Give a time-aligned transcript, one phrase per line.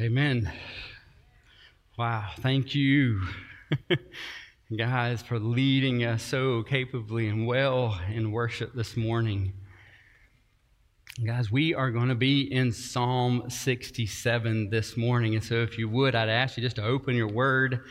[0.00, 0.50] Amen.
[1.98, 3.20] Wow, thank you,
[4.74, 9.52] guys, for leading us so capably and well in worship this morning.
[11.22, 15.34] Guys, we are going to be in Psalm 67 this morning.
[15.34, 17.82] And so, if you would, I'd ask you just to open your word,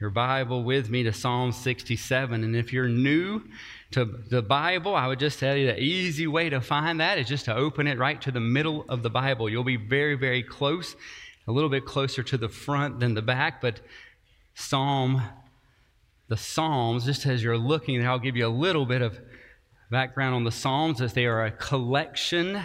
[0.00, 2.44] your Bible with me to Psalm 67.
[2.44, 3.42] And if you're new
[3.90, 7.26] to the Bible, I would just tell you the easy way to find that is
[7.26, 9.48] just to open it right to the middle of the Bible.
[9.48, 10.94] You'll be very, very close
[11.48, 13.80] a little bit closer to the front than the back, but
[14.54, 15.22] Psalm,
[16.28, 19.18] the Psalms, just as you're looking, I'll give you a little bit of
[19.90, 22.60] background on the Psalms as they are a collection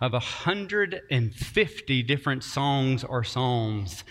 [0.00, 4.02] of 150 different songs or psalms.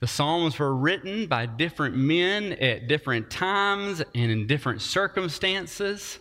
[0.00, 6.18] The Psalms were written by different men at different times and in different circumstances.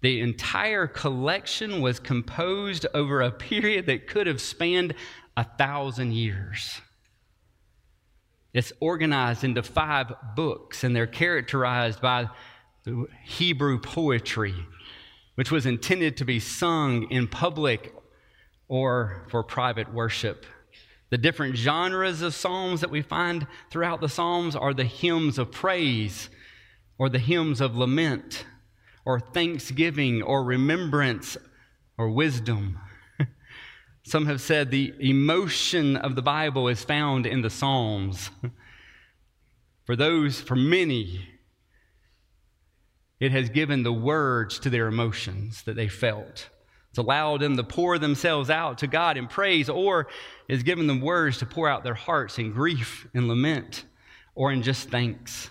[0.00, 4.94] The entire collection was composed over a period that could have spanned
[5.36, 6.80] a thousand years.
[8.52, 12.28] It's organized into five books, and they're characterized by
[13.24, 14.54] Hebrew poetry,
[15.36, 17.94] which was intended to be sung in public
[18.68, 20.44] or for private worship.
[21.10, 25.52] The different genres of psalms that we find throughout the Psalms are the hymns of
[25.52, 26.30] praise,
[26.96, 28.46] or the hymns of lament,
[29.04, 31.36] or thanksgiving, or remembrance,
[31.98, 32.78] or wisdom.
[34.04, 38.30] Some have said the emotion of the Bible is found in the Psalms.
[39.84, 41.28] For those, for many,
[43.20, 46.48] it has given the words to their emotions that they felt.
[46.90, 50.08] It's allowed them to pour themselves out to God in praise, or
[50.50, 53.84] has given them words to pour out their hearts in grief and lament,
[54.34, 55.48] or in just thanks.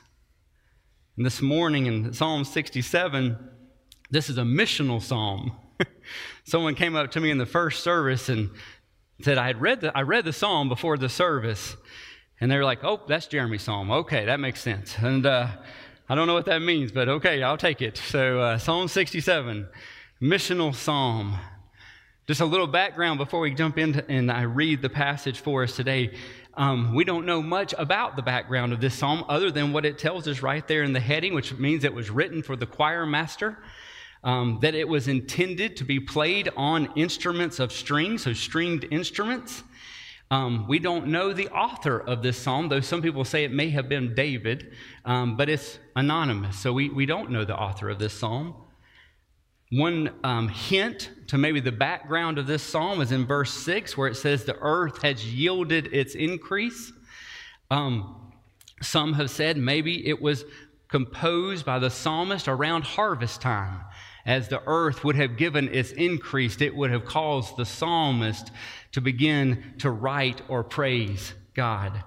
[1.18, 3.38] And this morning in Psalm 67,
[4.10, 5.54] this is a missional psalm.
[6.44, 8.50] Someone came up to me in the first service and
[9.22, 11.76] said, I had read the, I read the psalm before the service.
[12.40, 13.92] And they were like, oh, that's Jeremy's psalm.
[13.92, 14.96] Okay, that makes sense.
[14.98, 15.48] And uh,
[16.10, 17.98] I don't know what that means, but okay, I'll take it.
[17.98, 19.68] So, uh, Psalm 67,
[20.22, 21.38] missional psalm.
[22.28, 25.76] Just a little background before we jump in and I read the passage for us
[25.76, 26.18] today.
[26.56, 29.98] Um, we don't know much about the background of this psalm other than what it
[29.98, 33.06] tells us right there in the heading, which means it was written for the choir
[33.06, 33.58] master
[34.24, 39.64] um, that it was intended to be played on instruments of string, so stringed instruments.
[40.30, 43.70] Um, we don't know the author of this psalm, though some people say it may
[43.72, 44.74] have been David,
[45.04, 48.56] um, but it's anonymous, so we, we don't know the author of this psalm.
[49.72, 54.08] One um, hint to maybe the background of this psalm is in verse 6, where
[54.08, 56.92] it says, The earth has yielded its increase.
[57.70, 58.34] Um,
[58.82, 60.44] some have said maybe it was
[60.90, 63.82] composed by the psalmist around harvest time
[64.26, 68.52] as the earth would have given its increase, it would have caused the psalmist
[68.92, 72.04] to begin to write or praise God.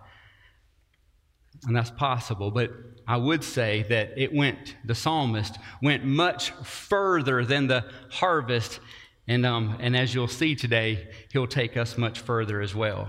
[1.66, 2.72] And that's possible, but
[3.06, 8.80] I would say that it went, the psalmist went much further than the harvest.
[9.26, 13.08] And, um, and as you'll see today, he'll take us much further as well.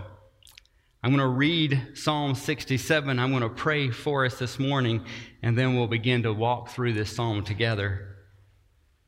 [1.04, 3.20] I'm going to read Psalm 67.
[3.20, 5.06] I'm going to pray for us this morning,
[5.44, 8.15] and then we'll begin to walk through this psalm together.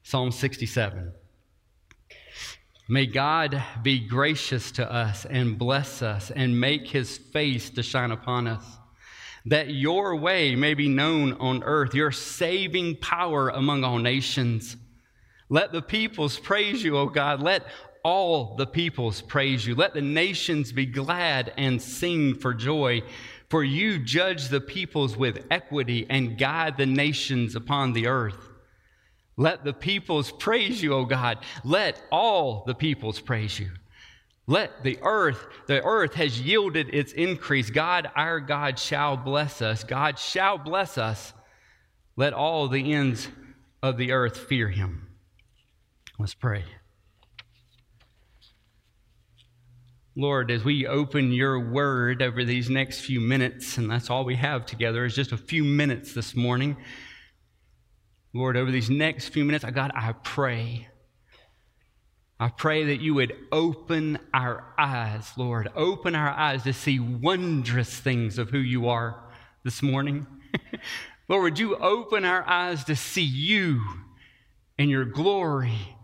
[0.10, 1.12] Psalm 67.
[2.88, 8.12] May God be gracious to us and bless us and make his face to shine
[8.12, 8.64] upon us,
[9.48, 14.78] that your way may be known on earth, your saving power among all nations.
[15.50, 17.44] Let the peoples praise you, O God.
[17.44, 17.66] Let
[18.02, 19.76] all the peoples praise you.
[19.76, 23.04] Let the nations be glad and sing for joy.
[23.50, 28.47] For you judge the peoples with equity and guide the nations upon the earth.
[29.38, 31.38] Let the peoples praise you, O God.
[31.64, 33.70] Let all the peoples praise you.
[34.48, 37.70] Let the earth, the earth has yielded its increase.
[37.70, 39.84] God, our God, shall bless us.
[39.84, 41.34] God shall bless us.
[42.16, 43.28] Let all the ends
[43.84, 45.08] of the earth fear him.
[46.18, 46.64] Let's pray.
[50.16, 54.36] Lord, as we open your word over these next few minutes, and that's all we
[54.36, 56.76] have together is just a few minutes this morning.
[58.38, 60.88] Lord, over these next few minutes, oh God, I pray.
[62.40, 65.72] I pray that you would open our eyes, Lord.
[65.76, 69.20] Open our eyes to see wondrous things of who you are
[69.64, 70.28] this morning.
[71.28, 73.82] Lord, would you open our eyes to see you
[74.78, 75.98] and your glory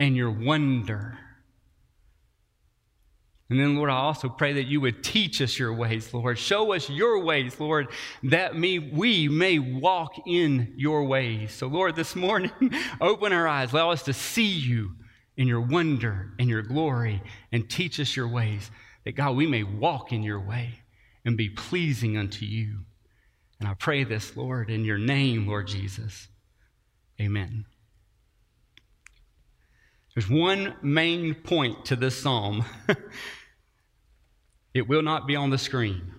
[0.00, 1.18] and your wonder?
[3.50, 6.38] And then, Lord, I also pray that you would teach us your ways, Lord.
[6.38, 7.88] Show us your ways, Lord,
[8.22, 11.52] that me, we may walk in your ways.
[11.52, 12.52] So, Lord, this morning,
[13.02, 13.72] open our eyes.
[13.72, 14.92] Allow us to see you
[15.36, 18.70] in your wonder and your glory and teach us your ways.
[19.04, 20.78] that God, we may walk in your way
[21.24, 22.80] and be pleasing unto you.
[23.60, 26.28] And I pray this, Lord, in your name, Lord Jesus.
[27.20, 27.66] Amen.
[30.14, 32.64] There's one main point to this psalm.
[34.74, 36.14] it will not be on the screen.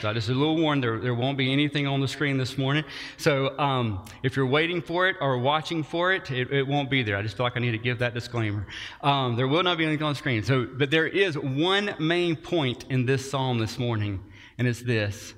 [0.00, 2.84] So just a little warning, there, there won't be anything on the screen this morning.
[3.18, 7.02] So um, if you're waiting for it or watching for it, it, it, won't be
[7.02, 7.18] there.
[7.18, 8.66] I just feel like I need to give that disclaimer.
[9.02, 10.42] Um, there will not be anything on the screen.
[10.42, 14.24] So, but there is one main point in this psalm this morning,
[14.56, 15.34] and it's this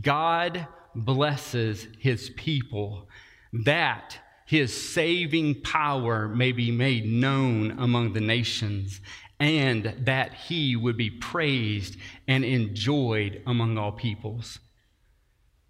[0.00, 3.08] God blesses his people
[3.64, 4.18] that
[4.52, 9.00] his saving power may be made known among the nations
[9.40, 11.96] and that he would be praised
[12.28, 14.58] and enjoyed among all peoples.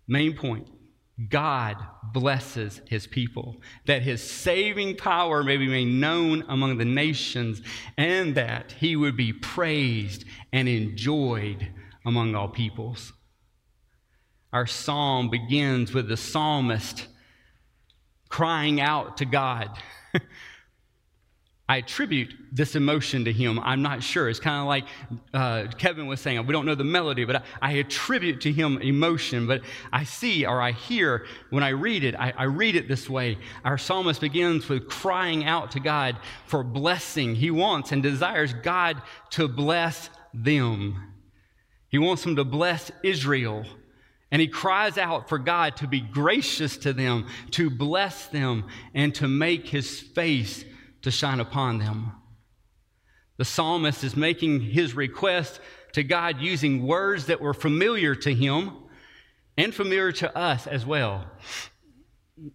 [0.08, 0.67] Main point
[1.29, 1.76] God
[2.12, 7.62] blesses his people, that his saving power may be made known among the nations,
[7.96, 11.69] and that he would be praised and enjoyed
[12.05, 13.12] among all peoples.
[14.52, 17.06] Our psalm begins with the psalmist
[18.32, 19.69] crying out to God.
[21.69, 23.61] I attribute this emotion to him.
[23.61, 24.31] I'm not sure.
[24.31, 24.84] It's kind of like
[25.34, 28.79] uh, Kevin was saying, we don't know the melody, but I, I, attribute to him
[28.79, 29.46] emotion.
[29.46, 29.61] But
[29.93, 33.37] I see or I hear when I read it, I, I read it this way.
[33.67, 37.35] Our psalmist begins with crying out to God for blessing.
[37.35, 39.02] He wants and desires God
[39.32, 41.12] to bless them.
[41.88, 43.67] He wants them to bless Israel.
[44.32, 49.14] And he cries out for God to be gracious to them, to bless them, and
[49.17, 50.64] to make his face
[51.02, 52.12] to shine upon them.
[53.37, 55.61] The psalmist is making his request
[55.93, 58.73] to God using words that were familiar to him
[59.58, 61.26] and familiar to us as well.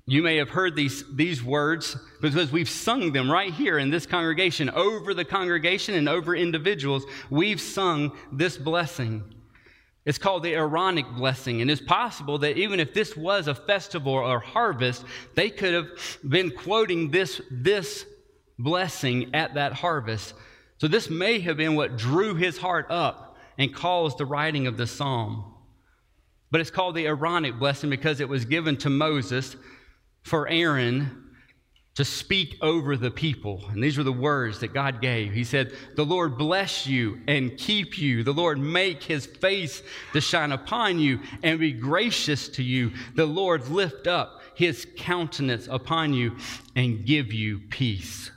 [0.08, 4.08] You may have heard these, these words because we've sung them right here in this
[4.08, 7.06] congregation, over the congregation and over individuals.
[7.30, 9.36] We've sung this blessing.
[10.08, 11.62] It's called the Aaronic blessing.
[11.62, 15.04] And it's possible that even if this was a festival or harvest,
[15.36, 15.88] they could have
[16.26, 18.06] been quoting this, this
[18.58, 20.34] blessing at that harvest.
[20.78, 24.78] So, this may have been what drew his heart up and caused the writing of
[24.78, 25.54] the psalm.
[26.52, 29.58] But it's called the Aaronic blessing because it was given to Moses
[30.24, 31.27] for Aaron
[31.98, 33.64] to speak over the people.
[33.72, 35.34] And these were the words that God gave.
[35.34, 38.24] He said, The Lord bless you and keep you.
[38.24, 39.82] The Lord make his face
[40.14, 42.92] to shine upon you and be gracious to you.
[43.16, 46.38] The Lord lift up his countenance upon you
[46.76, 48.30] and give you peace.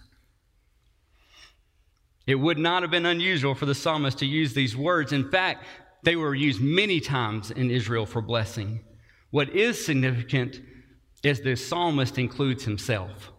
[2.26, 5.12] It would not have been unusual for the psalmist to use these words.
[5.12, 5.66] In fact,
[6.02, 8.80] they were used many times in Israel for blessing.
[9.28, 10.62] What is significant
[11.22, 13.32] is the psalmist includes himself.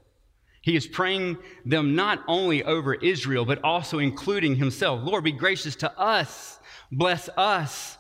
[0.62, 5.02] He is praying them not only over Israel, but also including himself.
[5.04, 6.60] Lord, be gracious to us.
[6.92, 7.98] Bless us.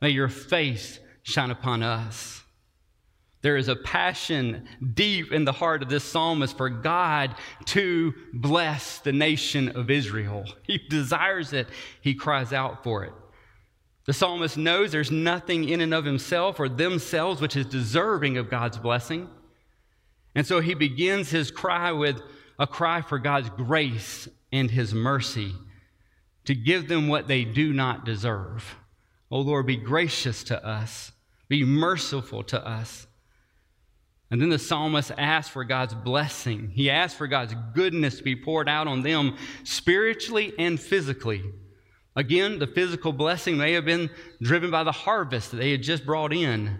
[0.00, 2.42] May your face shine upon us.
[3.40, 7.34] There is a passion deep in the heart of this psalmist for God
[7.66, 10.44] to bless the nation of Israel.
[10.62, 11.68] He desires it,
[12.00, 13.12] he cries out for it.
[14.04, 18.50] The psalmist knows there's nothing in and of himself or themselves which is deserving of
[18.50, 19.28] God's blessing.
[20.34, 22.20] And so he begins his cry with
[22.58, 25.52] a cry for God's grace and his mercy
[26.44, 28.76] to give them what they do not deserve.
[29.30, 31.12] Oh Lord, be gracious to us,
[31.48, 33.06] be merciful to us.
[34.30, 36.70] And then the psalmist asks for God's blessing.
[36.72, 41.42] He asks for God's goodness to be poured out on them spiritually and physically.
[42.16, 44.08] Again, the physical blessing may have been
[44.40, 46.78] driven by the harvest that they had just brought in.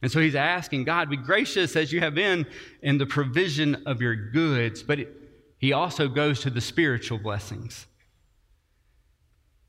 [0.00, 2.46] And so he's asking God, be gracious as you have been
[2.82, 4.82] in the provision of your goods.
[4.82, 5.14] But it,
[5.58, 7.86] he also goes to the spiritual blessings.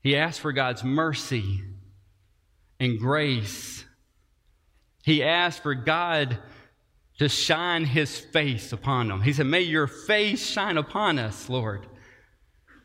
[0.02, 1.62] He asks for God's mercy
[2.78, 3.84] and grace.
[5.04, 6.38] He asks for God
[7.18, 9.20] to shine his face upon them.
[9.20, 11.86] He said, May your face shine upon us, Lord.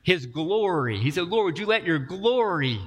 [0.03, 0.99] His glory.
[0.99, 2.79] He said, Lord, would you let your glory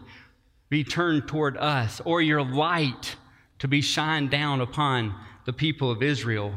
[0.69, 3.17] be turned toward us, or your light
[3.59, 6.55] to be shined down upon the people of Israel?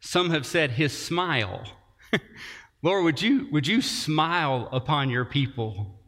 [0.00, 1.64] Some have said his smile.
[2.82, 6.00] Lord, would you, would you smile upon your people?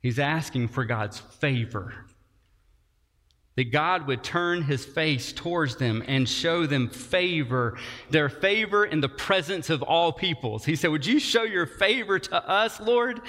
[0.00, 2.06] He's asking for God's favor
[3.58, 7.76] that God would turn his face towards them and show them favor,
[8.08, 10.64] their favor in the presence of all peoples.
[10.64, 13.20] He said, Would you show your favor to us, Lord?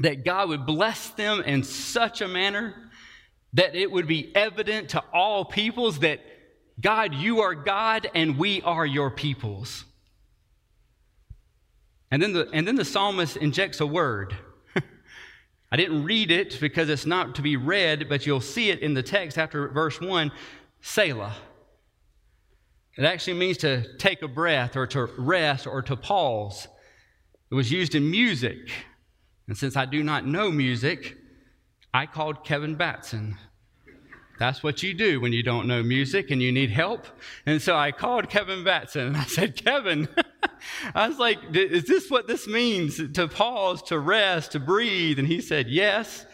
[0.00, 2.74] That God would bless them in such a manner
[3.52, 6.20] that it would be evident to all peoples that
[6.80, 9.84] God, you are God and we are your peoples.
[12.10, 14.34] And then the, and then the psalmist injects a word.
[15.72, 18.94] I didn't read it because it's not to be read, but you'll see it in
[18.94, 20.32] the text after verse 1
[20.80, 21.36] Selah.
[22.96, 26.66] It actually means to take a breath or to rest or to pause.
[27.50, 28.70] It was used in music.
[29.50, 31.16] And since I do not know music,
[31.92, 33.36] I called Kevin Batson.
[34.38, 37.04] That's what you do when you don't know music and you need help.
[37.46, 40.06] And so I called Kevin Batson and I said, Kevin,
[40.94, 45.18] I was like, is this what this means to pause, to rest, to breathe?
[45.18, 46.26] And he said, yes.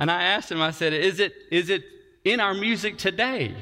[0.00, 1.84] And I asked him, I said, is it, is it
[2.24, 3.54] in our music today?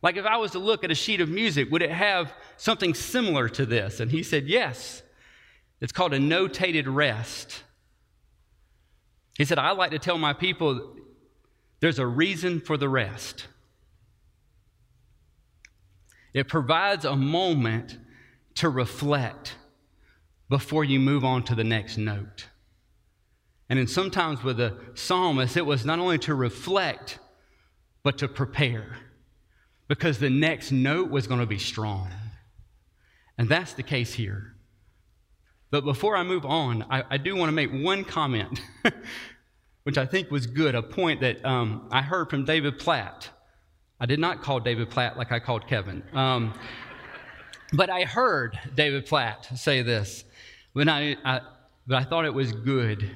[0.00, 2.94] Like if I was to look at a sheet of music, would it have something
[2.94, 4.00] similar to this?
[4.00, 5.02] And he said, yes.
[5.82, 7.62] It's called a notated rest.
[9.36, 10.96] He said, I like to tell my people
[11.80, 13.46] there's a reason for the rest.
[16.32, 17.98] It provides a moment
[18.56, 19.56] to reflect
[20.48, 22.46] before you move on to the next note.
[23.68, 27.18] And then sometimes with the psalmist, it was not only to reflect,
[28.02, 28.98] but to prepare
[29.88, 32.08] because the next note was going to be strong.
[33.38, 34.53] And that's the case here.
[35.74, 38.60] But before I move on, I, I do want to make one comment,
[39.82, 43.28] which I think was good, a point that um, I heard from David Platt.
[43.98, 46.04] I did not call David Platt like I called Kevin.
[46.12, 46.54] Um,
[47.72, 50.22] but I heard David Platt say this,
[50.74, 51.40] when I, I,
[51.88, 53.10] but I thought it was good.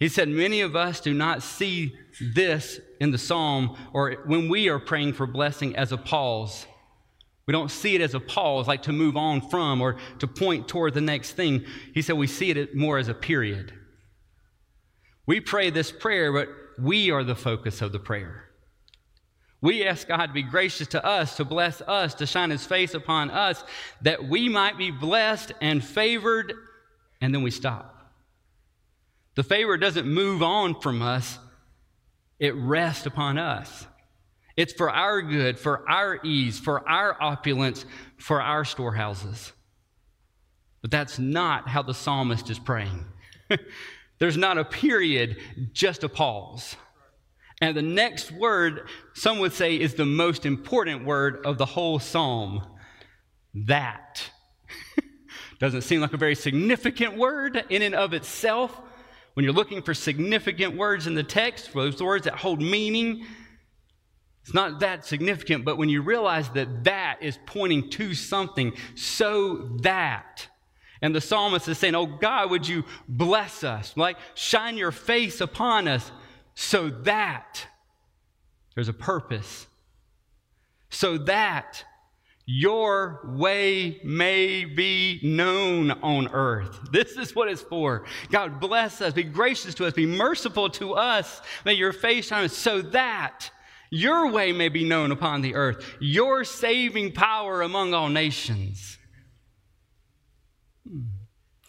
[0.00, 1.94] He said, Many of us do not see
[2.34, 6.66] this in the psalm or when we are praying for blessing as a pause.
[7.52, 10.68] We don't see it as a pause, like to move on from or to point
[10.68, 11.66] toward the next thing.
[11.92, 13.74] He said we see it more as a period.
[15.26, 18.48] We pray this prayer, but we are the focus of the prayer.
[19.60, 22.94] We ask God to be gracious to us, to bless us, to shine his face
[22.94, 23.62] upon us,
[24.00, 26.54] that we might be blessed and favored,
[27.20, 28.14] and then we stop.
[29.34, 31.38] The favor doesn't move on from us,
[32.38, 33.86] it rests upon us.
[34.56, 37.84] It's for our good, for our ease, for our opulence,
[38.18, 39.52] for our storehouses.
[40.82, 43.06] But that's not how the psalmist is praying.
[44.18, 45.38] There's not a period,
[45.72, 46.76] just a pause.
[47.60, 51.98] And the next word, some would say, is the most important word of the whole
[51.98, 52.66] psalm
[53.54, 54.28] that.
[55.60, 58.80] Doesn't seem like a very significant word in and of itself.
[59.34, 63.24] When you're looking for significant words in the text, those words that hold meaning,
[64.42, 69.68] it's not that significant, but when you realize that that is pointing to something, so
[69.82, 70.48] that.
[71.00, 73.96] And the psalmist is saying, Oh God, would you bless us?
[73.96, 76.10] Like, shine your face upon us
[76.54, 77.66] so that
[78.74, 79.66] there's a purpose,
[80.90, 81.84] so that
[82.44, 86.80] your way may be known on earth.
[86.90, 88.04] This is what it's for.
[88.30, 91.40] God bless us, be gracious to us, be merciful to us.
[91.64, 93.50] May your face shine so that
[93.92, 98.96] your way may be known upon the earth, your saving power among all nations.
[100.88, 101.02] Hmm.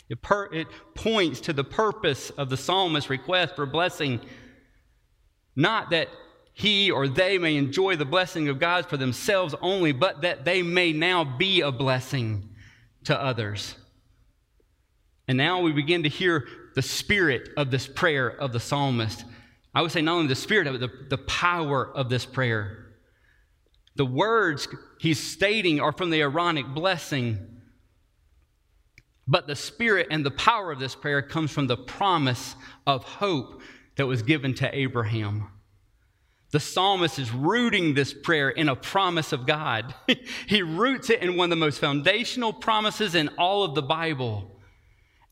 [0.09, 4.21] It, per- it points to the purpose of the psalmist's request for blessing
[5.55, 6.09] not that
[6.53, 10.61] he or they may enjoy the blessing of God for themselves only, but that they
[10.61, 12.49] may now be a blessing
[13.05, 13.75] to others.
[15.27, 19.25] And now we begin to hear the spirit of this prayer of the psalmist.
[19.73, 22.79] I would say not only the spirit of the, the power of this prayer.
[23.95, 24.67] The words
[24.99, 27.39] he's stating are from the Aaronic blessing,
[29.27, 33.61] but the spirit and the power of this prayer comes from the promise of hope
[33.95, 35.49] that was given to Abraham.
[36.51, 39.95] The psalmist is rooting this prayer in a promise of God.
[40.47, 44.52] he roots it in one of the most foundational promises in all of the Bible.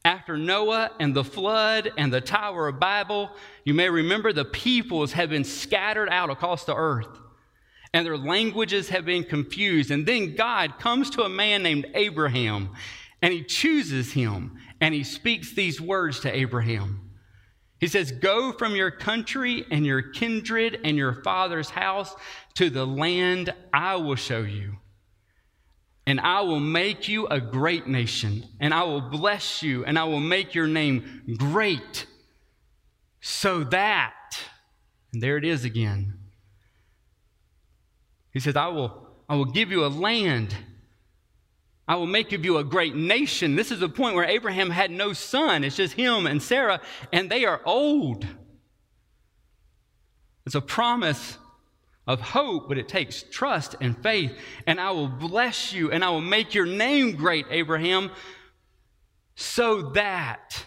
[0.03, 3.31] After Noah and the flood and the Tower of Babel,
[3.63, 7.20] you may remember the peoples have been scattered out across the earth
[7.93, 9.91] and their languages have been confused.
[9.91, 12.70] And then God comes to a man named Abraham
[13.22, 17.12] and he chooses him and he speaks these words to Abraham.
[17.79, 22.15] He says, Go from your country and your kindred and your father's house
[22.55, 24.77] to the land I will show you.
[26.12, 30.03] And I will make you a great nation, and I will bless you, and I
[30.03, 32.06] will make your name great,
[33.22, 34.38] so that,
[35.13, 36.15] and there it is again.
[38.34, 40.53] He says, I will, I will give you a land
[41.88, 43.56] I will make of you a great nation.
[43.56, 45.65] This is a point where Abraham had no son.
[45.65, 46.80] It's just him and Sarah,
[47.12, 48.25] and they are old.
[50.46, 51.38] It's a promise
[52.08, 54.31] of hope, but it takes trust and faith.
[54.67, 58.12] And I will bless you, and I will make your name great, Abraham,
[59.36, 60.65] so that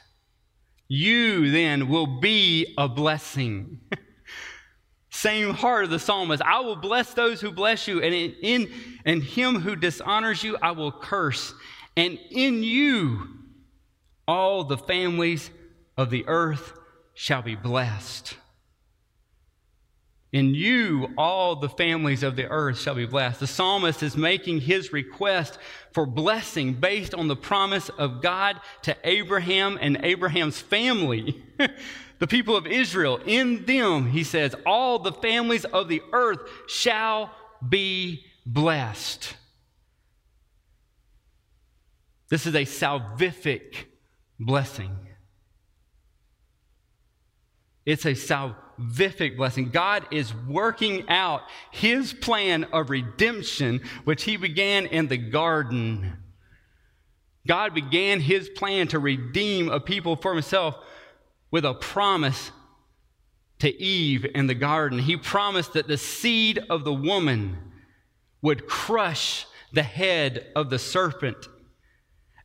[0.88, 3.80] you then will be a blessing.
[5.10, 6.42] Same heart of the psalmist.
[6.42, 8.72] I will bless those who bless you, and in, in
[9.04, 11.54] and him who dishonors you, I will curse.
[11.96, 13.28] And in you,
[14.26, 15.50] all the families
[15.96, 16.72] of the earth
[17.14, 18.36] shall be blessed.
[20.34, 23.38] In you, all the families of the earth shall be blessed.
[23.38, 25.60] The psalmist is making his request
[25.92, 31.40] for blessing based on the promise of God to Abraham and Abraham's family.
[32.18, 37.30] the people of Israel, in them, he says, all the families of the earth shall
[37.68, 39.36] be blessed.
[42.28, 43.84] This is a salvific
[44.40, 44.98] blessing.
[47.86, 49.70] It's a salvific blessing.
[49.70, 56.18] God is working out his plan of redemption, which he began in the garden.
[57.46, 60.76] God began his plan to redeem a people for himself
[61.50, 62.50] with a promise
[63.58, 64.98] to Eve in the garden.
[64.98, 67.56] He promised that the seed of the woman
[68.42, 71.48] would crush the head of the serpent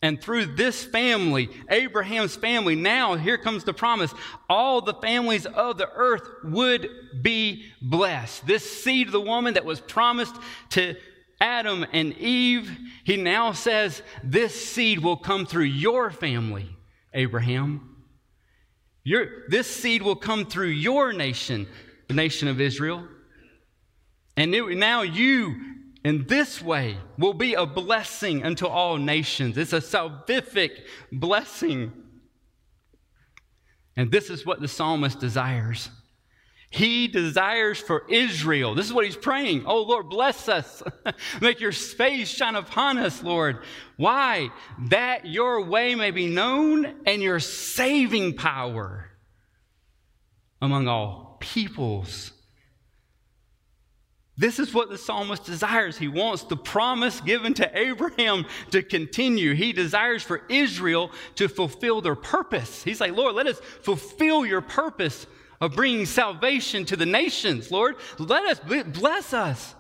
[0.02, 4.14] and through this family, Abraham's family, now here comes the promise
[4.50, 6.90] all the families of the earth would
[7.22, 8.48] be blessed.
[8.48, 10.36] This seed of the woman that was promised
[10.72, 10.96] to
[11.42, 16.70] Adam and Eve, he now says, This seed will come through your family,
[17.14, 17.98] Abraham.
[19.04, 21.68] Your, this seed will come through your nation,
[22.08, 23.06] the nation of Israel.
[24.38, 25.69] And now you,
[26.04, 29.58] in this way will be a blessing unto all nations.
[29.58, 30.72] It's a salvific
[31.12, 31.92] blessing.
[33.98, 35.90] And this is what the psalmist desires.
[36.72, 38.76] He desires for Israel.
[38.76, 39.64] This is what he's praying.
[39.66, 40.84] Oh, Lord, bless us.
[41.42, 43.60] Make your face shine upon us, Lord.
[43.98, 44.52] Why?
[44.90, 49.10] That your way may be known and your saving power
[50.62, 52.34] among all peoples.
[54.40, 55.98] This is what the psalmist desires.
[55.98, 59.54] He wants the promise given to Abraham to continue.
[59.54, 62.82] He desires for Israel to fulfill their purpose.
[62.82, 65.28] He's like, Lord, let us fulfill your purpose
[65.60, 67.70] of bringing salvation to the nations.
[67.70, 68.62] Lord, let us
[68.94, 69.76] bless us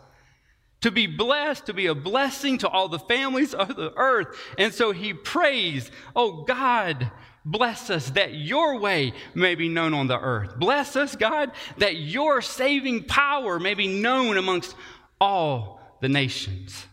[0.81, 4.37] to be blessed, to be a blessing to all the families of the earth.
[4.57, 7.09] And so he prays, Oh God,
[7.45, 10.57] Bless us that your way may be known on the earth.
[10.57, 14.75] Bless us, God, that your saving power may be known amongst
[15.21, 16.85] all the nations.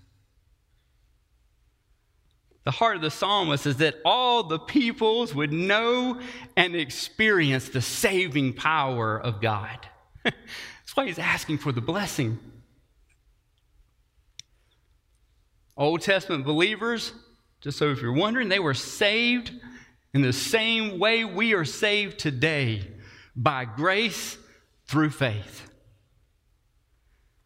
[2.65, 6.21] The heart of the psalmist is that all the peoples would know
[6.57, 9.79] and experience the saving power of God.
[10.25, 12.41] That's why he's asking for the blessing.
[15.77, 17.13] Old Testament believers,
[17.61, 19.53] just so if you're wondering, they were saved
[20.17, 22.83] in the same way we are saved today
[23.37, 24.39] by grace
[24.87, 25.71] through faith.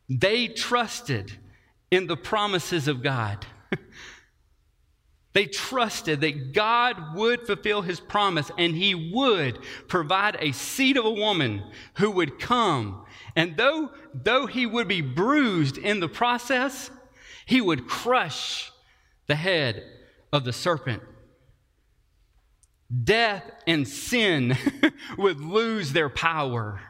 [0.08, 1.32] They trusted
[1.90, 3.44] in the promises of God.
[5.32, 11.04] they trusted that God would fulfill his promise and he would provide a seed of
[11.04, 13.04] a woman who would come.
[13.34, 16.88] And though, though he would be bruised in the process,
[17.46, 18.70] he would crush
[19.26, 19.82] the head
[20.32, 21.02] of the serpent
[23.04, 24.56] death and sin
[25.18, 26.80] would lose their power.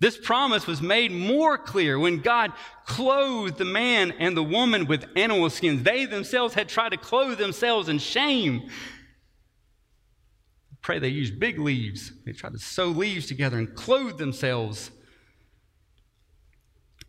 [0.00, 2.52] This promise was made more clear when God
[2.84, 5.82] clothed the man and the woman with animal skins.
[5.82, 8.68] They themselves had tried to clothe themselves in shame.
[10.82, 12.12] Pray they used big leaves.
[12.26, 14.90] They tried to sew leaves together and clothe themselves.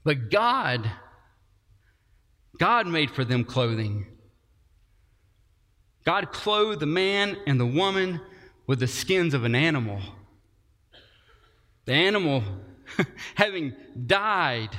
[0.05, 0.89] But God,
[2.57, 4.14] God made for them clothing.
[6.05, 8.21] God clothed the man and the woman
[8.67, 9.99] with the skins of an animal.
[11.85, 12.43] The animal,
[13.35, 14.69] having died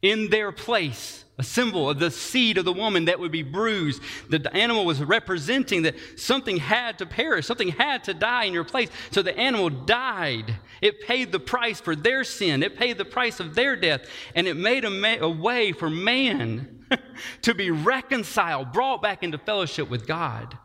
[0.00, 4.00] in their place, a symbol of the seed of the woman that would be bruised.
[4.30, 8.64] The animal was representing that something had to perish, something had to die in your
[8.64, 8.88] place.
[9.10, 10.56] So the animal died.
[10.80, 14.02] It paid the price for their sin, it paid the price of their death,
[14.34, 16.86] and it made a, ma- a way for man
[17.42, 20.56] to be reconciled, brought back into fellowship with God.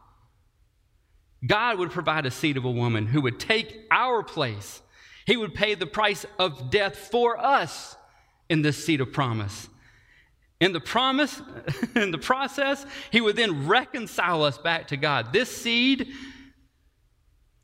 [1.46, 4.82] God would provide a seed of a woman who would take our place.
[5.26, 7.96] He would pay the price of death for us
[8.50, 9.68] in this seed of promise.
[10.62, 11.42] In the promise,
[11.96, 15.34] in the process, he would then reconcile us back to God.
[15.34, 16.08] This seed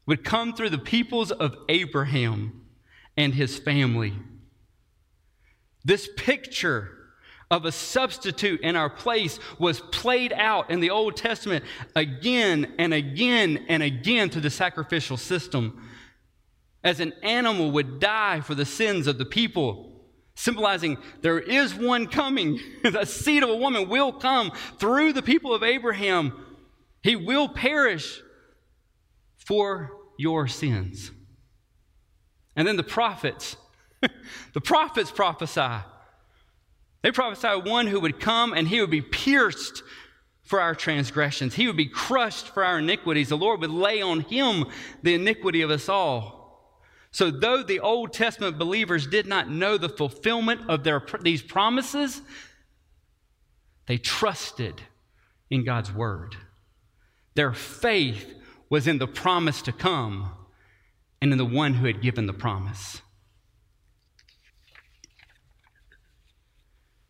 [0.08, 2.66] would come through the peoples of Abraham
[3.16, 4.14] and his family.
[5.86, 6.92] This picture
[7.52, 11.64] of a substitute in our place was played out in the Old Testament
[11.96, 15.88] again and again and again through the sacrificial system.
[16.84, 19.97] As an animal would die for the sins of the people,
[20.38, 22.60] symbolizing there is one coming.
[22.84, 26.46] the seed of a woman will come through the people of Abraham.
[27.04, 28.22] He will perish
[29.36, 31.12] for your sins.
[32.56, 33.56] And then the prophets,
[34.54, 35.84] the prophets prophesy
[37.08, 39.82] they prophesy one who would come and he would be pierced
[40.44, 41.54] for our transgressions.
[41.54, 43.30] He would be crushed for our iniquities.
[43.30, 44.66] The Lord would lay on him
[45.04, 46.37] the iniquity of us all.
[47.18, 52.22] So, though the Old Testament believers did not know the fulfillment of their, these promises,
[53.88, 54.84] they trusted
[55.50, 56.36] in God's word.
[57.34, 58.36] Their faith
[58.70, 60.30] was in the promise to come
[61.20, 63.02] and in the one who had given the promise.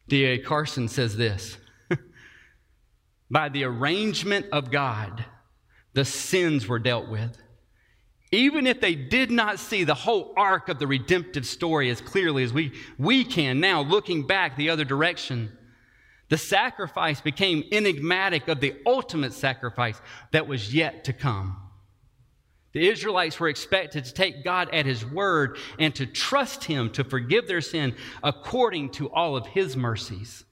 [0.08, 0.38] D.A.
[0.38, 1.58] Carson says this
[3.30, 5.26] By the arrangement of God,
[5.92, 7.38] the sins were dealt with.
[8.32, 12.44] Even if they did not see the whole arc of the redemptive story as clearly
[12.44, 15.58] as we, we can now, looking back the other direction,
[16.30, 21.56] the sacrifice became enigmatic of the ultimate sacrifice that was yet to come.
[22.74, 27.06] The Israelites were expected to take God at His word and to trust Him to
[27.06, 30.44] forgive their sin according to all of His mercies.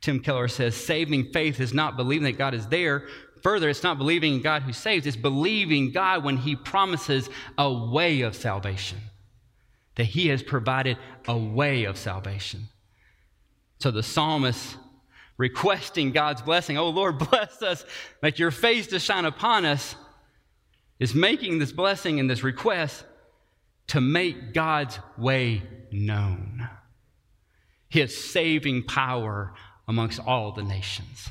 [0.00, 3.06] Tim Keller says saving faith is not believing that God is there.
[3.42, 7.72] Further, it's not believing in God who saves, it's believing God when He promises a
[7.72, 8.98] way of salvation,
[9.96, 12.68] that He has provided a way of salvation.
[13.78, 14.76] So the psalmist
[15.38, 17.84] requesting God's blessing, oh Lord, bless us,
[18.22, 19.94] make your face to shine upon us
[20.98, 23.04] is making this blessing and this request
[23.88, 26.68] to make God's way known,
[27.88, 29.54] his saving power
[29.88, 31.30] amongst all the nations.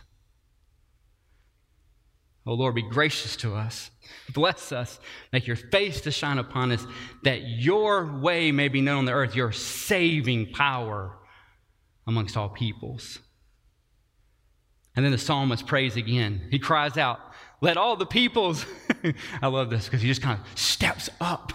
[2.45, 3.91] Oh Lord, be gracious to us.
[4.33, 4.99] Bless us.
[5.31, 6.85] Make your face to shine upon us,
[7.23, 11.17] that your way may be known on the earth, your saving power
[12.07, 13.19] amongst all peoples.
[14.95, 16.47] And then the psalmist prays again.
[16.49, 17.19] He cries out,
[17.61, 18.65] Let all the peoples
[19.41, 21.53] I love this because he just kind of steps up.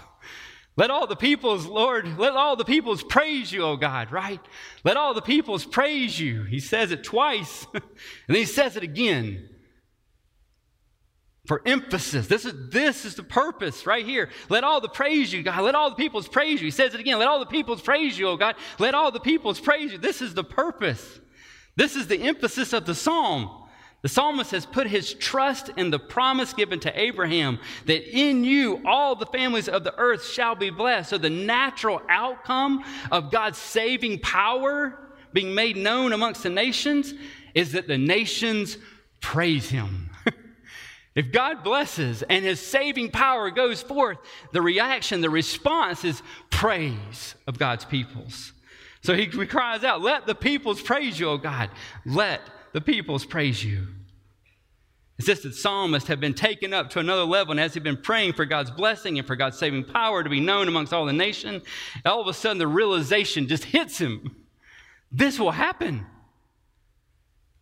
[0.77, 4.40] Let all the peoples, Lord, let all the peoples praise you, oh God, right?
[4.83, 6.42] Let all the peoples praise you.
[6.44, 7.83] He says it twice, and
[8.27, 9.49] then he says it again
[11.47, 12.27] for emphasis.
[12.27, 14.31] This is, this is the purpose right here.
[14.49, 15.61] Let all the praise you, God.
[15.63, 16.67] Let all the peoples praise you.
[16.67, 17.19] He says it again.
[17.19, 18.57] Let all the peoples praise you, oh God.
[18.79, 19.99] Let all the peoples praise you.
[19.99, 21.21] This is the purpose.
[21.77, 23.63] This is the emphasis of the psalm.
[24.01, 28.83] The psalmist has put his trust in the promise given to Abraham that in you
[28.87, 31.09] all the families of the earth shall be blessed.
[31.09, 34.99] So, the natural outcome of God's saving power
[35.33, 37.15] being made known amongst the nations
[37.55, 38.77] is that the nations
[39.23, 40.11] praise him.
[41.14, 44.18] If God blesses and his saving power goes forth,
[44.53, 48.53] the reaction, the response is praise of God's peoples.
[49.03, 51.70] So he cries out, Let the peoples praise you, O God.
[52.05, 52.40] Let
[52.72, 53.87] the peoples praise you.
[55.18, 57.96] It's just that psalmist have been taken up to another level, and as he's been
[57.96, 61.12] praying for God's blessing and for God's saving power to be known amongst all the
[61.12, 61.62] nation,
[62.05, 64.35] all of a sudden the realization just hits him.
[65.12, 66.05] This will happen.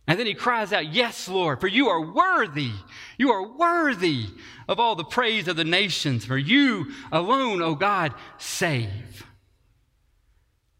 [0.07, 2.71] And then he cries out, Yes, Lord, for you are worthy.
[3.17, 4.25] You are worthy
[4.67, 9.25] of all the praise of the nations, for you alone, O God, save.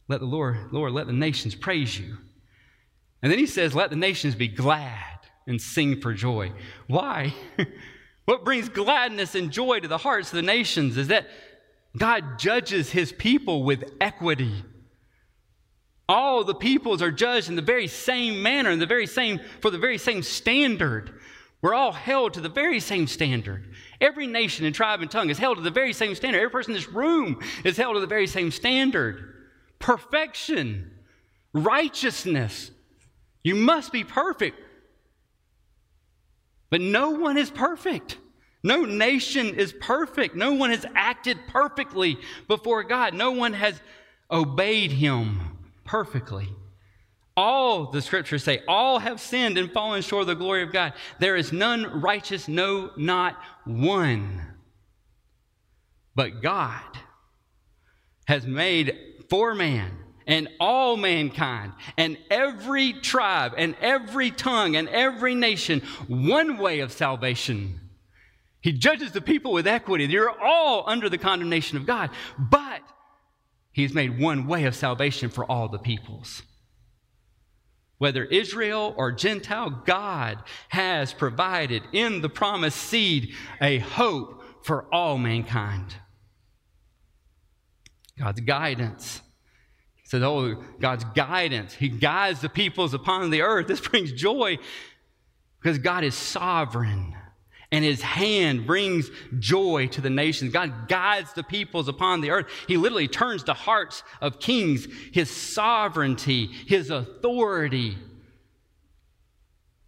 [0.10, 2.18] Let the Lord, Lord, let the nations praise you.
[3.22, 6.52] And then he says, Let the nations be glad and sing for joy.
[6.88, 7.34] Why?
[8.26, 11.28] what brings gladness and joy to the hearts of the nations is that
[11.96, 14.64] God judges his people with equity.
[16.14, 19.72] All the peoples are judged in the very same manner, in the very same, for
[19.72, 21.20] the very same standard.
[21.60, 23.74] We're all held to the very same standard.
[24.00, 26.38] Every nation and tribe and tongue is held to the very same standard.
[26.38, 29.34] Every person in this room is held to the very same standard.
[29.80, 30.92] Perfection,
[31.52, 32.70] righteousness,
[33.44, 34.60] you must be perfect.
[36.70, 38.20] But no one is perfect.
[38.62, 40.36] No nation is perfect.
[40.36, 43.16] No one has acted perfectly before God.
[43.16, 43.82] No one has
[44.30, 45.53] obeyed Him
[45.84, 46.50] perfectly.
[47.36, 50.94] All the scriptures say, all have sinned and fallen short of the glory of God.
[51.20, 54.42] There is none righteous, no, not one.
[56.16, 56.82] But God
[58.28, 58.96] has made
[59.30, 59.92] for man
[60.28, 66.92] and all mankind and every tribe and every tongue and every nation one way of
[66.92, 67.80] salvation.
[68.62, 70.06] He judges the people with equity.
[70.06, 72.82] You're all under the condemnation of God, but
[73.74, 76.44] He's made one way of salvation for all the peoples.
[78.00, 85.18] whether Israel or Gentile, God has provided in the promised seed a hope for all
[85.18, 85.96] mankind.
[88.20, 89.22] God's guidance.
[89.96, 91.74] He says, Oh, God's guidance.
[91.74, 93.68] He guides the peoples upon the earth.
[93.68, 94.58] This brings joy
[95.62, 97.16] because God is sovereign
[97.74, 99.10] and his hand brings
[99.40, 100.54] joy to the nations.
[100.54, 102.46] God guides the peoples upon the earth.
[102.68, 107.98] He literally turns the hearts of kings, his sovereignty, his authority.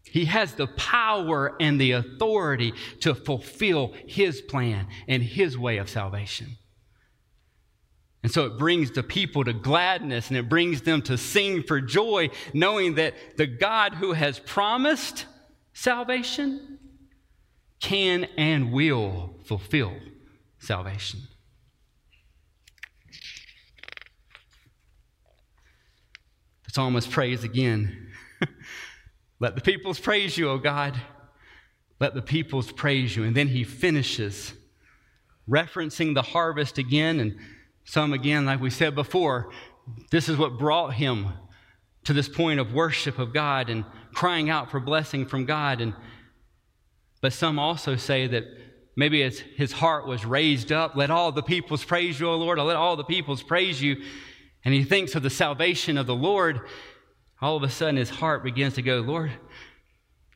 [0.04, 5.88] He has the power and the authority to fulfill his plan and his way of
[5.88, 6.58] salvation.
[8.24, 11.80] And so it brings the people to gladness and it brings them to sing for
[11.82, 15.28] joy, knowing that the God who has promised
[15.74, 16.80] salvation
[17.82, 19.94] can and will fulfill
[20.60, 21.22] salvation.
[26.66, 28.12] The psalmist prays again
[29.40, 31.00] Let the peoples praise you, O God.
[32.00, 33.24] Let the peoples praise you.
[33.24, 34.54] And then he finishes
[35.50, 37.38] referencing the harvest again and
[37.84, 39.52] some again, like we said before.
[40.10, 41.28] This is what brought him
[42.06, 45.82] to this point of worship of God and crying out for blessing from God.
[45.82, 45.94] And
[47.26, 48.44] but some also say that
[48.96, 50.96] maybe his heart was raised up.
[50.96, 52.60] Let all the peoples praise you, O Lord.
[52.60, 54.04] Let all the peoples praise you.
[54.64, 56.62] And he thinks of the salvation of the Lord.
[57.42, 59.32] All of a sudden, his heart begins to go, Lord,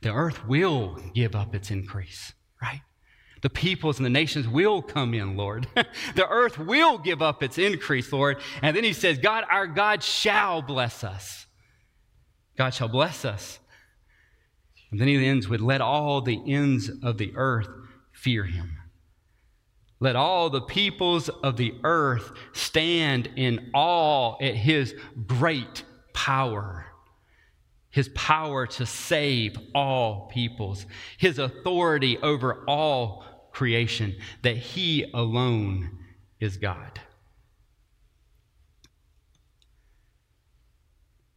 [0.02, 2.82] the earth will give up its increase, right?
[3.44, 5.68] The peoples and the nations will come in, Lord.
[6.16, 8.38] the earth will give up its increase, Lord.
[8.64, 11.46] And then he says, God, our God shall bless us.
[12.58, 13.60] God shall bless us.
[14.92, 17.70] And then he ends with, Let all the ends of the earth
[18.12, 18.78] fear him.
[20.00, 24.96] Let all the peoples of the earth stand in awe at his
[25.28, 26.86] great power,
[27.90, 30.86] his power to save all peoples,
[31.18, 36.00] his authority over all creation, that he alone
[36.40, 37.02] is God.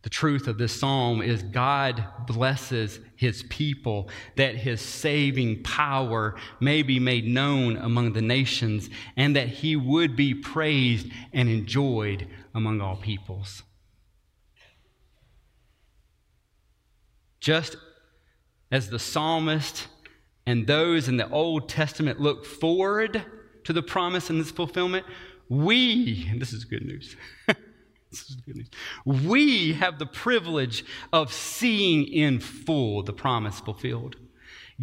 [0.02, 6.82] The truth of this psalm is God blesses his people that his saving power may
[6.82, 12.80] be made known among the nations and that he would be praised and enjoyed among
[12.80, 13.62] all peoples.
[17.40, 17.76] Just
[18.72, 19.86] as the psalmist
[20.46, 23.24] and those in the Old Testament look forward
[23.62, 25.06] to the promise and its fulfillment,
[25.48, 27.14] we, and this is good news.
[29.04, 34.16] We have the privilege of seeing in full the promise fulfilled.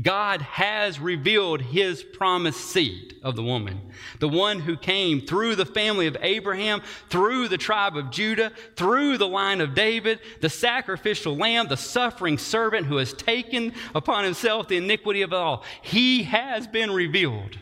[0.01, 3.81] God has revealed his promised seed of the woman,
[4.19, 9.17] the one who came through the family of Abraham, through the tribe of Judah, through
[9.17, 14.67] the line of David, the sacrificial lamb, the suffering servant who has taken upon himself
[14.67, 15.63] the iniquity of all.
[15.81, 17.57] He has been revealed.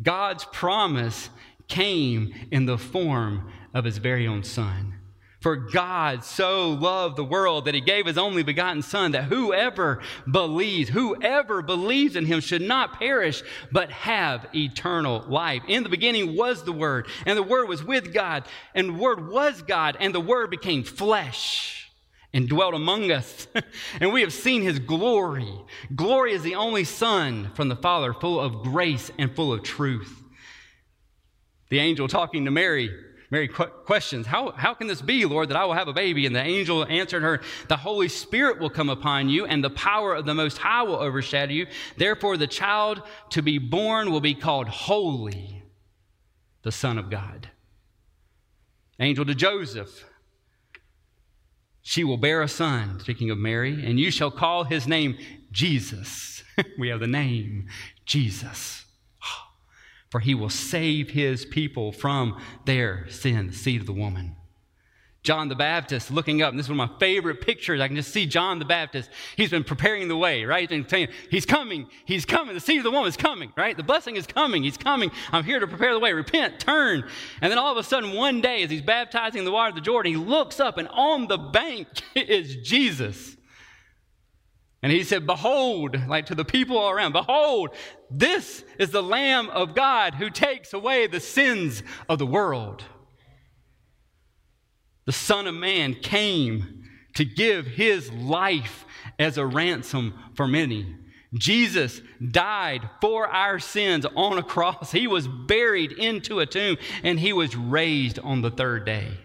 [0.00, 1.30] God's promise
[1.66, 4.94] came in the form of his very own Son.
[5.40, 10.02] For God so loved the world that he gave his only begotten Son, that whoever
[10.30, 15.62] believes, whoever believes in him should not perish, but have eternal life.
[15.66, 19.30] In the beginning was the Word, and the Word was with God, and the Word
[19.30, 21.90] was God, and the Word became flesh
[22.34, 23.48] and dwelt among us.
[24.00, 25.50] and we have seen his glory.
[25.94, 30.22] Glory is the only Son from the Father, full of grace and full of truth.
[31.70, 32.90] The angel talking to Mary
[33.30, 36.26] Mary questions, how, how can this be, Lord, that I will have a baby?
[36.26, 40.16] And the angel answered her, The Holy Spirit will come upon you, and the power
[40.16, 41.68] of the Most High will overshadow you.
[41.96, 45.62] Therefore, the child to be born will be called Holy,
[46.62, 47.50] the Son of God.
[48.98, 50.04] Angel to Joseph,
[51.82, 55.16] she will bear a son, speaking of Mary, and you shall call his name
[55.52, 56.42] Jesus.
[56.78, 57.68] we have the name
[58.04, 58.84] Jesus
[60.10, 64.36] for he will save his people from their sin, the seed of the woman.
[65.22, 67.78] John the Baptist looking up, and this is one of my favorite pictures.
[67.78, 69.10] I can just see John the Baptist.
[69.36, 70.60] He's been preparing the way, right?
[70.60, 72.54] He's been saying, He's coming, He's coming.
[72.54, 73.76] The seed of the woman is coming, right?
[73.76, 75.10] The blessing is coming, He's coming.
[75.30, 76.14] I'm here to prepare the way.
[76.14, 77.04] Repent, turn.
[77.42, 79.82] And then all of a sudden, one day, as he's baptizing the water of the
[79.82, 83.36] Jordan, he looks up, and on the bank is Jesus.
[84.82, 87.70] And he said, Behold, like to the people all around, behold,
[88.10, 92.82] this is the Lamb of God who takes away the sins of the world.
[95.04, 98.84] The Son of Man came to give his life
[99.18, 100.96] as a ransom for many.
[101.34, 104.92] Jesus died for our sins on a cross.
[104.92, 109.18] He was buried into a tomb and he was raised on the third day.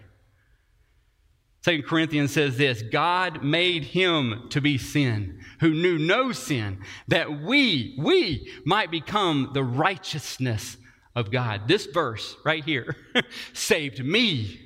[1.66, 7.42] Second Corinthians says this God made him to be sin, who knew no sin, that
[7.42, 10.76] we, we might become the righteousness
[11.16, 11.66] of God.
[11.66, 12.94] This verse right here
[13.52, 14.60] saved me.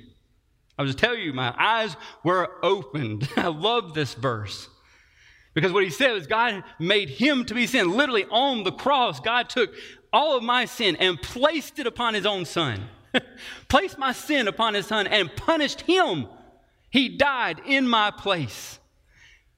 [0.77, 3.27] I was tell you, my eyes were opened.
[3.35, 4.69] I love this verse.
[5.55, 7.97] Because what he said is God made him to be sin.
[7.97, 9.73] Literally on the cross, God took
[10.13, 12.89] all of my sin and placed it upon his own son.
[13.69, 16.27] placed my sin upon his son and punished him
[16.91, 18.79] he died in my place.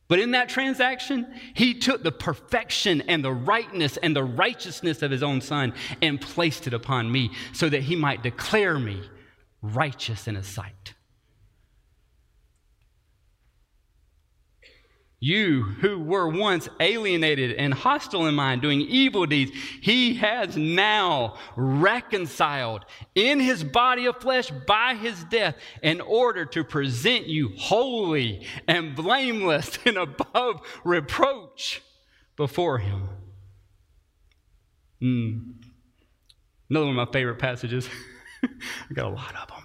[0.07, 5.11] But in that transaction, he took the perfection and the rightness and the righteousness of
[5.11, 9.01] his own son and placed it upon me so that he might declare me
[9.61, 10.92] righteous in his sight.
[15.23, 21.37] You who were once alienated and hostile in mind, doing evil deeds, he has now
[21.55, 22.83] reconciled
[23.15, 28.97] in his body of flesh by his death in order to present you holy and
[28.97, 31.81] blameless and above reproach
[32.35, 33.07] before him.
[35.01, 35.53] Mm.
[36.69, 37.87] Another one of my favorite passages.
[38.43, 39.62] I got a lot of them.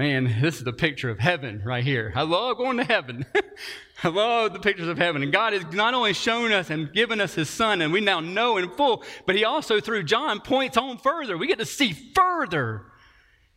[0.00, 2.10] Man, this is the picture of heaven right here.
[2.16, 3.26] I love going to heaven.
[4.02, 5.22] I love the pictures of heaven.
[5.22, 8.20] And God has not only shown us and given us His Son, and we now
[8.20, 11.36] know in full, but He also, through John, points on further.
[11.36, 12.86] We get to see further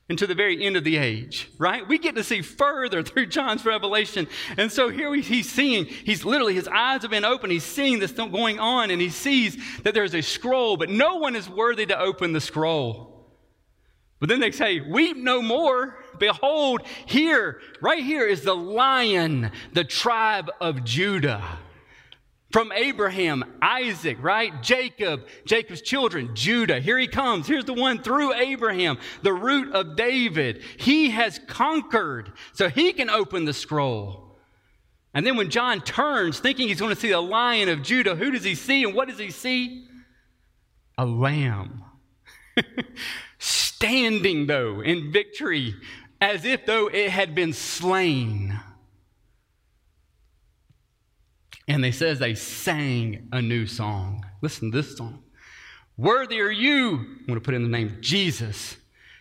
[0.10, 1.88] into the very end of the age, right?
[1.88, 4.28] We get to see further through John's revelation.
[4.58, 7.52] And so here we, he's seeing, he's literally, his eyes have been open.
[7.52, 11.38] He's seeing this going on, and he sees that there's a scroll, but no one
[11.38, 13.13] is worthy to open the scroll.
[14.24, 15.98] But then they say, Weep no more.
[16.18, 21.44] Behold, here, right here is the lion, the tribe of Judah.
[22.50, 24.64] From Abraham, Isaac, right?
[24.64, 26.80] Jacob, Jacob's children, Judah.
[26.80, 27.48] Here he comes.
[27.48, 30.64] Here's the one through Abraham, the root of David.
[30.78, 34.38] He has conquered, so he can open the scroll.
[35.14, 38.32] And then when John turns, thinking he's going to see the lion of Judah, who
[38.32, 39.86] does he see and what does he see?
[40.98, 41.84] A lamb.
[43.84, 45.76] standing, though, in victory,
[46.22, 48.58] as if though it had been slain.
[51.68, 54.26] And they says they sang a new song.
[54.42, 55.24] Listen to this song.
[55.98, 58.78] Worthy are you, I'm going to put in the name Jesus,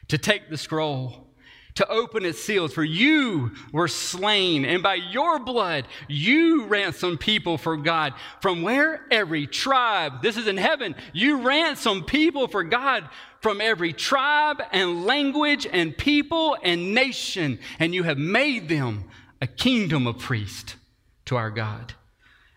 [0.07, 1.27] to take the scroll
[1.75, 2.72] to open its seals.
[2.72, 8.14] For you were slain, and by your blood you ransomed people for God.
[8.40, 9.07] From where?
[9.11, 10.22] Every tribe.
[10.22, 10.94] This is in heaven.
[11.12, 13.09] You ransomed people for God
[13.43, 19.05] from every tribe and language and people and nation, and you have made them
[19.41, 20.77] a kingdom of priests
[21.25, 21.95] to our God.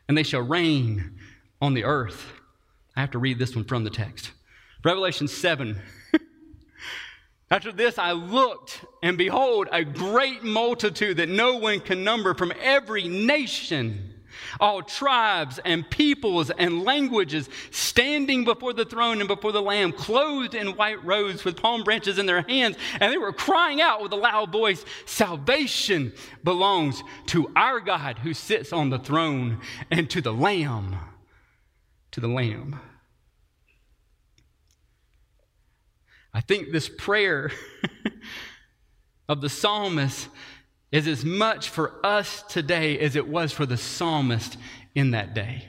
[0.07, 1.19] And they shall reign
[1.59, 2.31] on the earth.
[2.95, 4.31] I have to read this one from the text.
[4.83, 5.81] Revelation 7
[7.49, 12.53] after this, I looked, and behold, a great multitude that no one can number from
[12.61, 14.13] every nation,
[14.59, 20.55] all tribes and peoples and languages, standing before the throne and before the Lamb, clothed
[20.55, 22.77] in white robes with palm branches in their hands.
[22.99, 28.33] And they were crying out with a loud voice Salvation belongs to our God who
[28.33, 29.59] sits on the throne
[29.91, 30.95] and to the Lamb.
[32.11, 32.79] To the Lamb.
[36.33, 37.51] I think this prayer
[39.29, 40.27] of the psalmist
[40.95, 44.57] is as much for us today as it was for the psalmist
[44.95, 45.65] in that day.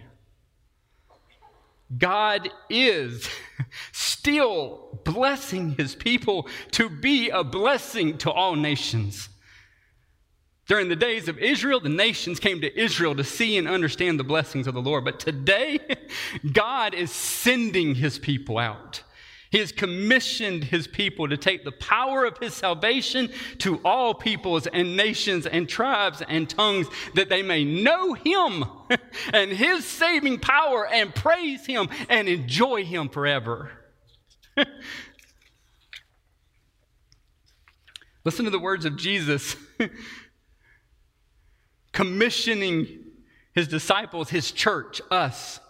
[1.99, 3.29] God is
[3.93, 9.29] still blessing his people to be a blessing to all nations.
[10.69, 14.25] During the days of Israel, the nations came to Israel to see and understand the
[14.25, 15.05] blessings of the Lord.
[15.05, 15.79] But today,
[16.53, 19.03] God is sending his people out.
[19.51, 24.67] He has commissioned his people to take the power of his salvation to all peoples
[24.67, 28.65] and nations and tribes and tongues that they may know him
[29.33, 33.71] and his saving power and praise him and enjoy him forever.
[38.25, 39.55] Listen to the words of Jesus
[41.93, 43.05] commissioning
[43.55, 45.61] his disciples, his church, us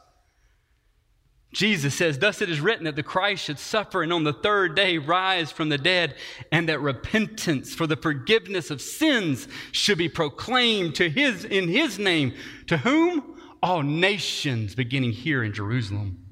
[1.57, 4.75] Jesus says, Thus it is written that the Christ should suffer and on the third
[4.75, 6.15] day rise from the dead,
[6.53, 11.99] and that repentance for the forgiveness of sins should be proclaimed to his, in his
[11.99, 12.35] name.
[12.67, 13.41] To whom?
[13.63, 16.27] All nations, beginning here in Jerusalem.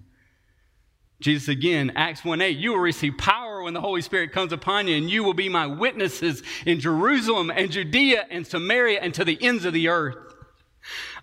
[1.20, 4.88] Jesus again, Acts 1 8, you will receive power when the Holy Spirit comes upon
[4.88, 9.24] you, and you will be my witnesses in Jerusalem and Judea and Samaria and to
[9.24, 10.33] the ends of the earth.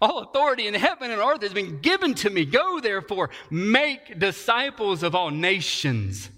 [0.01, 2.45] All authority in heaven and earth has been given to me.
[2.45, 6.29] Go therefore, make disciples of all nations,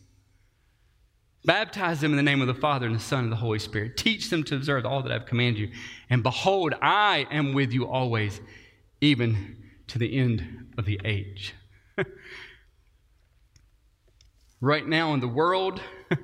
[1.45, 3.97] Baptize them in the name of the Father and the Son and the Holy Spirit.
[3.97, 5.71] Teach them to observe all that I've commanded you.
[6.09, 8.39] And behold, I am with you always,
[9.01, 9.57] even
[9.87, 11.53] to the end of the age.
[14.61, 15.81] right now in the world,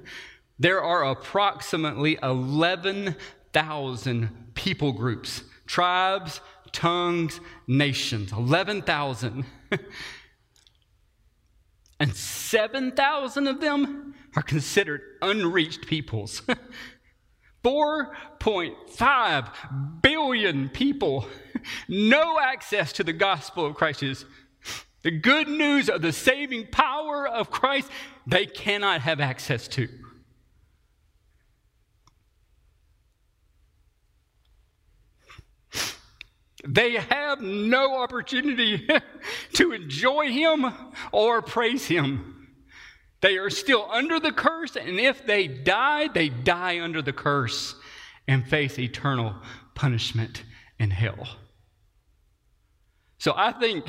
[0.60, 6.40] there are approximately 11,000 people groups, tribes,
[6.72, 8.32] tongues, nations.
[8.32, 9.46] 11,000.
[12.00, 16.42] and 7,000 of them are considered unreached peoples.
[17.64, 21.28] 4.5 billion people,
[21.90, 24.26] no access to the gospel of Christ Jesus.
[25.02, 27.90] The good news of the saving power of Christ,
[28.28, 29.88] they cannot have access to.
[36.68, 38.88] They have no opportunity
[39.54, 40.66] to enjoy Him
[41.12, 42.48] or praise Him.
[43.22, 47.76] They are still under the curse, and if they die, they die under the curse
[48.28, 49.36] and face eternal
[49.76, 50.44] punishment
[50.80, 51.28] in hell.
[53.18, 53.86] So I think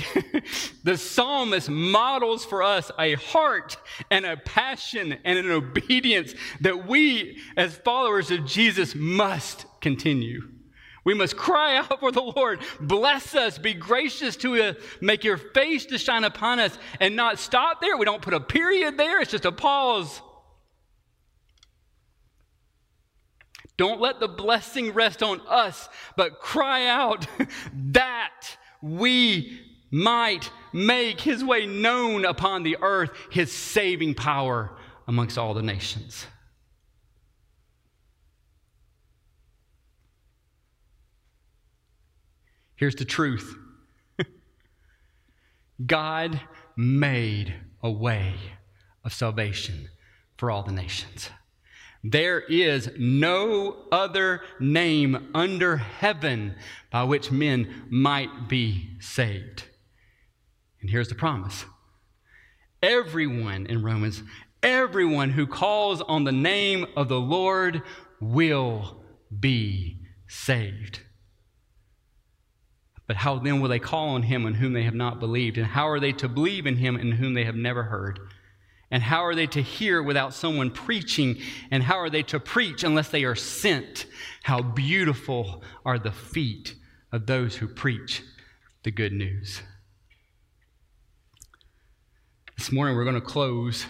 [0.84, 3.76] the psalmist models for us a heart
[4.10, 10.42] and a passion and an obedience that we, as followers of Jesus, must continue.
[11.10, 12.60] We must cry out for the Lord.
[12.78, 13.58] Bless us.
[13.58, 14.76] Be gracious to us.
[15.00, 17.96] Make your face to shine upon us and not stop there.
[17.96, 20.22] We don't put a period there, it's just a pause.
[23.76, 27.26] Don't let the blessing rest on us, but cry out
[27.90, 34.70] that we might make his way known upon the earth, his saving power
[35.08, 36.24] amongst all the nations.
[42.80, 43.58] Here's the truth
[45.86, 46.40] God
[46.78, 48.32] made a way
[49.04, 49.90] of salvation
[50.38, 51.28] for all the nations.
[52.02, 56.54] There is no other name under heaven
[56.90, 59.64] by which men might be saved.
[60.80, 61.66] And here's the promise
[62.82, 64.22] everyone in Romans,
[64.62, 67.82] everyone who calls on the name of the Lord
[68.22, 69.02] will
[69.38, 71.00] be saved.
[73.10, 75.58] But how then will they call on him in whom they have not believed?
[75.58, 78.20] And how are they to believe in him in whom they have never heard?
[78.88, 81.40] And how are they to hear without someone preaching?
[81.72, 84.06] And how are they to preach unless they are sent?
[84.44, 86.76] How beautiful are the feet
[87.10, 88.22] of those who preach
[88.84, 89.60] the good news.
[92.56, 93.86] This morning we're going to close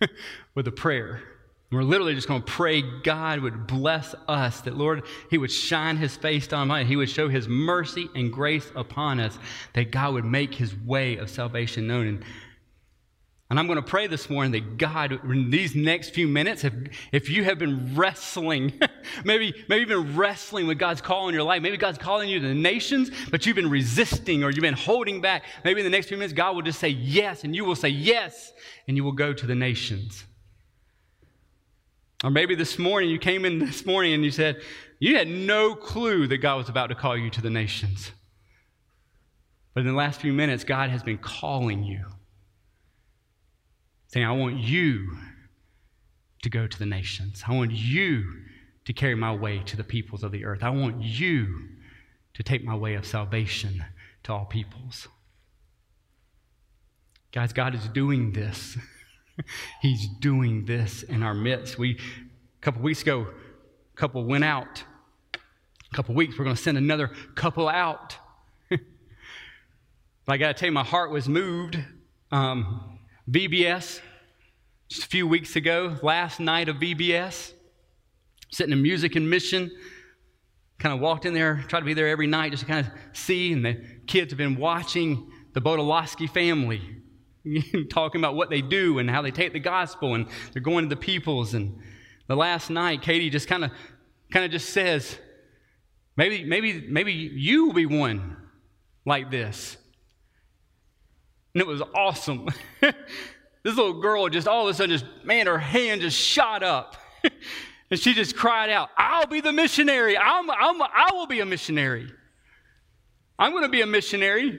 [0.54, 1.22] with a prayer.
[1.70, 5.96] We're literally just going to pray God would bless us, that Lord, He would shine
[5.96, 9.38] His face on us, He would show His mercy and grace upon us,
[9.74, 12.06] that God would make His way of salvation known.
[12.08, 12.24] And,
[13.50, 16.74] and I'm going to pray this morning that God, in these next few minutes, if,
[17.12, 18.72] if you have been wrestling,
[19.24, 22.48] maybe, maybe been wrestling with God's call in your life, maybe God's calling you to
[22.48, 26.08] the nations, but you've been resisting or you've been holding back, maybe in the next
[26.08, 28.52] few minutes, God will just say yes, and you will say yes,
[28.88, 30.24] and you will go to the nations.
[32.22, 34.60] Or maybe this morning, you came in this morning and you said,
[34.98, 38.12] you had no clue that God was about to call you to the nations.
[39.72, 42.04] But in the last few minutes, God has been calling you,
[44.08, 45.16] saying, I want you
[46.42, 47.44] to go to the nations.
[47.46, 48.42] I want you
[48.84, 50.62] to carry my way to the peoples of the earth.
[50.62, 51.68] I want you
[52.34, 53.84] to take my way of salvation
[54.24, 55.08] to all peoples.
[57.32, 58.76] Guys, God is doing this.
[59.82, 61.78] He's doing this in our midst.
[61.78, 63.26] We a couple weeks ago,
[63.92, 64.84] a couple went out.
[65.34, 68.16] A couple weeks, we're going to send another couple out.
[68.68, 68.78] but
[70.28, 71.78] I got to tell you, my heart was moved.
[72.30, 74.00] Um, VBS,
[74.88, 77.52] just a few weeks ago, last night of VBS,
[78.52, 79.70] sitting in music and mission.
[80.78, 82.92] Kind of walked in there, tried to be there every night just to kind of
[83.12, 83.52] see.
[83.52, 86.99] And the kids have been watching the Bodolowski family
[87.90, 90.94] talking about what they do and how they take the gospel and they're going to
[90.94, 91.54] the peoples.
[91.54, 91.78] And
[92.26, 93.70] the last night, Katie just kind of
[94.30, 95.18] kind of just says,
[96.16, 98.36] maybe, maybe, maybe you will be one
[99.04, 99.76] like this.
[101.54, 102.48] And it was awesome.
[102.80, 102.94] this
[103.64, 106.96] little girl just all of a sudden just, man, her hand just shot up.
[107.90, 110.16] and she just cried out, I'll be the missionary.
[110.16, 112.08] I'm, I'm, I will be a missionary.
[113.38, 114.58] I'm going to be a missionary.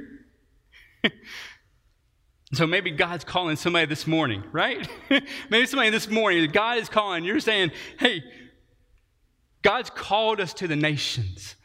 [2.54, 4.88] So maybe God's calling somebody this morning, right?
[5.50, 7.24] maybe somebody this morning, God is calling.
[7.24, 8.24] You're saying, hey,
[9.62, 11.56] God's called us to the nations.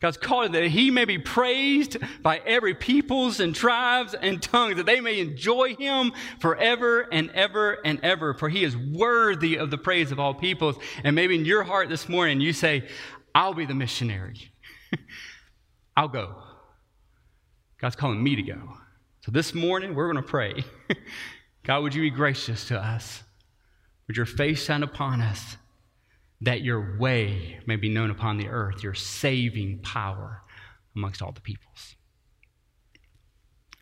[0.00, 4.86] God's called that he may be praised by every peoples and tribes and tongues, that
[4.86, 9.76] they may enjoy him forever and ever and ever, for he is worthy of the
[9.78, 10.76] praise of all peoples.
[11.04, 12.88] And maybe in your heart this morning, you say,
[13.34, 14.52] I'll be the missionary.
[15.96, 16.42] I'll go.
[17.78, 18.74] God's calling me to go.
[19.20, 20.64] So this morning, we're going to pray.
[21.64, 23.22] God, would you be gracious to us?
[24.06, 25.56] Would your face shine upon us?
[26.42, 30.42] that your way may be known upon the earth, your saving power
[30.96, 31.96] amongst all the peoples.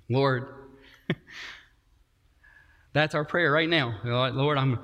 [0.08, 0.48] Lord,
[2.92, 4.00] that's our prayer right now.
[4.04, 4.80] Lord, I'm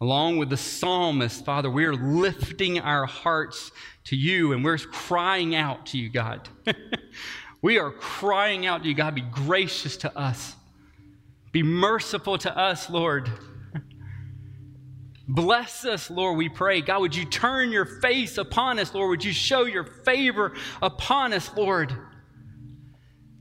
[0.00, 3.70] along with the psalmist, Father, we're lifting our hearts
[4.04, 6.48] to you and we're crying out to you, God.
[7.64, 10.54] we are crying out to you, God, be gracious to us.
[11.50, 13.30] Be merciful to us, Lord.
[15.28, 16.82] Bless us, Lord, we pray.
[16.82, 19.08] God, would you turn your face upon us, Lord?
[19.08, 20.52] Would you show your favor
[20.82, 21.96] upon us, Lord?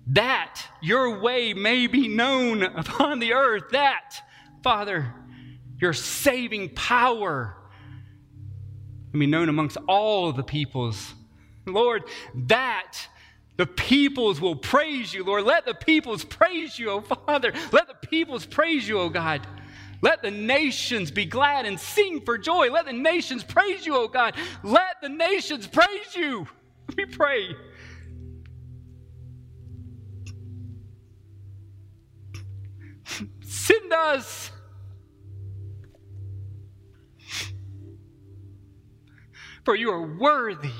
[0.07, 3.71] That your way may be known upon the earth.
[3.71, 4.21] That,
[4.63, 5.13] Father,
[5.79, 7.57] your saving power
[9.11, 11.13] may be known amongst all the peoples.
[11.65, 12.03] Lord,
[12.33, 13.09] that
[13.55, 15.43] the peoples will praise you, Lord.
[15.43, 17.53] Let the peoples praise you, O Father.
[17.71, 19.45] Let the peoples praise you, O God.
[20.01, 22.69] Let the nations be glad and sing for joy.
[22.71, 24.35] Let the nations praise you, O God.
[24.63, 26.47] Let the nations praise you.
[26.97, 27.55] We pray.
[33.41, 34.51] Send us.
[39.63, 40.73] For you are worthy.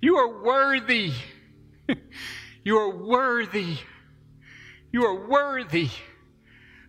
[0.00, 1.12] You are worthy.
[2.66, 3.76] You are worthy.
[4.90, 5.88] You are worthy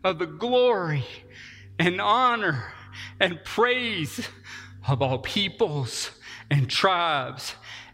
[0.03, 1.05] of the glory
[1.77, 2.73] and honor
[3.19, 4.27] and praise
[4.87, 6.09] of all peoples
[6.49, 7.53] and tribes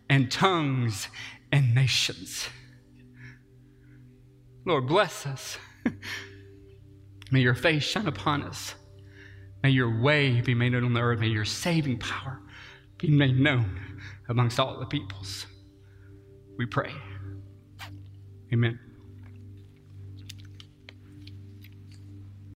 [0.09, 1.09] and tongues
[1.51, 2.47] and nations.
[4.65, 5.57] Lord, bless us.
[7.31, 8.75] May your face shine upon us.
[9.61, 11.19] May your way be made known on the earth.
[11.19, 12.39] May your saving power
[12.97, 13.77] be made known
[14.29, 15.47] amongst all the peoples.
[16.57, 16.93] We pray.
[18.53, 18.79] Amen.